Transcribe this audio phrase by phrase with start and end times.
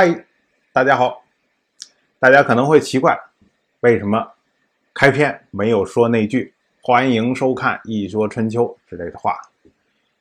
[0.00, 0.24] 嗨，
[0.72, 1.24] 大家好。
[2.20, 3.20] 大家可能会奇怪，
[3.80, 4.32] 为什么
[4.94, 9.36] 开篇没有说那句“欢迎收看《一说春秋》”之类的话？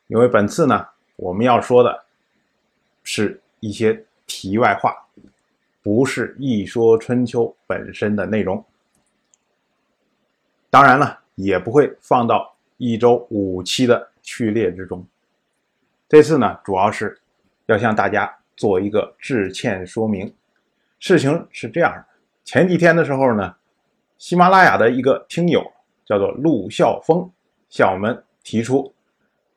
[0.07, 0.83] 因为本次呢，
[1.15, 2.05] 我们要说的
[3.03, 4.97] 是一些题外话，
[5.83, 8.65] 不是《一说春秋》本身的内容。
[10.71, 15.05] 当然了，也不会放到一周五期的序列之中。
[16.09, 17.21] 这次呢，主要是
[17.67, 18.33] 要向大家。
[18.57, 20.33] 做一个致歉说明，
[20.99, 22.05] 事情是这样的：
[22.43, 23.55] 前几天的时候呢，
[24.17, 25.63] 喜马拉雅的一个听友
[26.03, 27.29] 叫做陆孝峰，
[27.69, 28.91] 向我们提出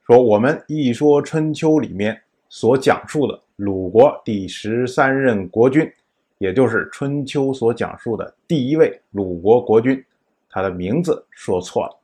[0.07, 5.91] 说，我们《一说春秋》里面所讲述的鲁国第十三任国君，
[6.37, 10.05] 也就是春秋所讲述的第一位鲁国国君，
[10.51, 11.99] 他的名字说错了，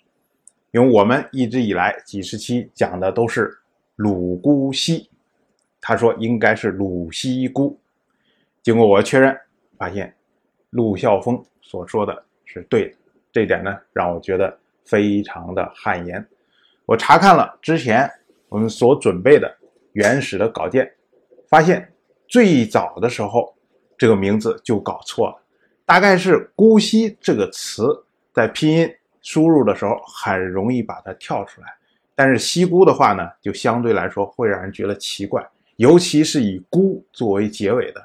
[0.71, 3.55] 因为我们一直以来几十期讲的都是
[3.97, 5.11] 鲁姑息。
[5.89, 7.79] 他说应该是鲁西姑，
[8.61, 9.39] 经过我确认，
[9.79, 10.13] 发现
[10.71, 12.97] 陆孝峰所说的是对的，
[13.31, 16.27] 这点呢让我觉得非常的汗颜。
[16.87, 18.11] 我查看了之前
[18.49, 19.57] 我们所准备的
[19.93, 20.93] 原始的稿件，
[21.49, 21.89] 发现
[22.27, 23.55] 最早的时候
[23.97, 25.37] 这个名字就搞错了，
[25.85, 27.87] 大概是“姑息”这个词
[28.35, 31.69] 在拼音输入的时候很容易把它跳出来，
[32.17, 35.49] 但是“西姑”的话呢，就相对来说会让人觉得奇怪。
[35.77, 38.03] 尤其是以“孤”作为结尾的，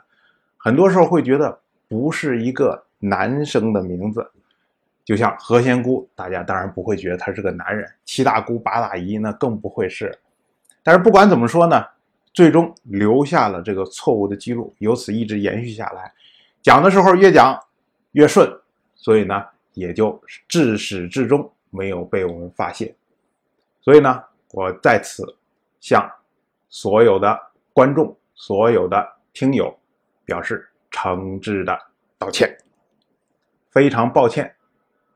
[0.58, 4.30] 很多时候会觉得不是一个男生的名字，
[5.06, 10.20] 就像何仙姑，大家当然不会觉得他是个男人；七大姑八大姨那更不会是。
[10.84, 11.82] 但是不管怎么说呢，
[12.34, 16.12] 最终留下了这个错误的记录，由此一直延续下来，
[16.62, 17.58] 讲的时候越讲
[18.12, 18.52] 越顺，
[18.96, 22.94] 所以呢，也就至始至终没有被我们发现。
[23.80, 25.38] 所以呢，我在此
[25.80, 26.12] 向
[26.68, 27.51] 所有的。
[27.74, 29.74] 观众所有的听友
[30.26, 31.78] 表示诚挚的
[32.18, 32.58] 道歉，
[33.70, 34.54] 非常抱歉，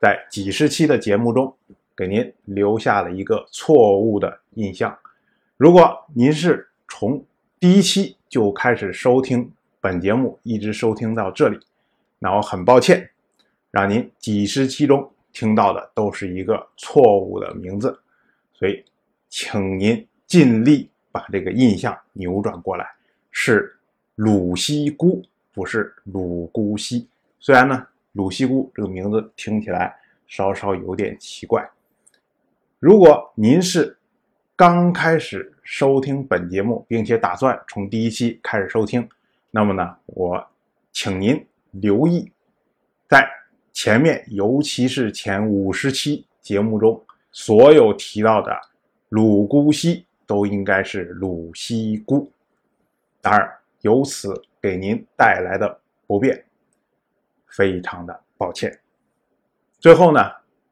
[0.00, 1.54] 在几十期的节目中
[1.94, 4.96] 给您留下了一个错误的印象。
[5.56, 7.24] 如果您是从
[7.60, 11.58] 第一期就开始收听本节目，一直收听到这里，
[12.18, 13.10] 那我很抱歉，
[13.70, 18.00] 让您几十期中听到的都是一个错误的名字，
[18.54, 18.84] 所以
[19.28, 20.90] 请您尽力。
[21.16, 22.86] 把这个印象扭转过来，
[23.30, 23.74] 是
[24.16, 27.08] 鲁西姑，不是鲁姑西。
[27.40, 29.96] 虽然呢，鲁西姑这个名字听起来
[30.26, 31.66] 稍稍有点奇怪。
[32.78, 33.96] 如果您是
[34.54, 39.08] 刚开始收听本节目，并且打算从第一期开始收听，
[39.50, 40.46] 那么呢，我
[40.92, 42.30] 请您留意，
[43.08, 43.26] 在
[43.72, 47.02] 前面，尤其是前五十期节目中，
[47.32, 48.54] 所有提到的
[49.08, 50.05] 鲁姑西。
[50.26, 52.30] 都应该是鲁西姑，
[53.20, 53.48] 当然
[53.82, 56.44] 由此给您带来的不便，
[57.46, 58.76] 非常的抱歉。
[59.78, 60.20] 最后呢，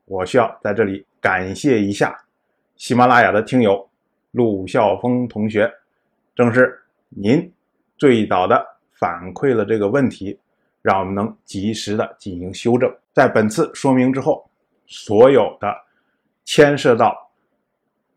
[0.06, 2.18] 我需要在这里感谢一下
[2.74, 3.88] 喜马拉雅的听友
[4.32, 5.72] 陆孝峰同学，
[6.34, 7.48] 正是您
[7.96, 10.36] 最早的反馈了这个问题，
[10.82, 12.92] 让我们能及时的进行修正。
[13.12, 14.50] 在本次说明之后，
[14.86, 15.72] 所有的
[16.44, 17.23] 牵涉到。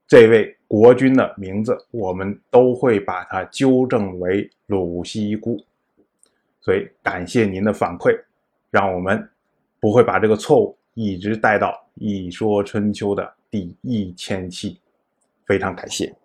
[0.07, 5.62] 这位国君的名字，我们都会把它纠正为鲁西姑，
[6.62, 8.18] 所以感谢您的反馈，
[8.72, 9.29] 让我们
[9.81, 14.79] 不会把这个错误一直带到《一说春秋》的第一千期，
[15.45, 16.16] 非常感谢。